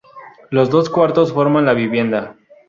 [0.49, 2.35] Los dos cuartos forman la vivienda.